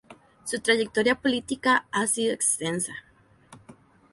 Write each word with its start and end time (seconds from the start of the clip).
Su 0.45 0.59
trayectoria 0.61 1.13
política 1.13 1.85
ha 1.91 2.07
sido 2.07 2.33
extensa. 2.33 2.91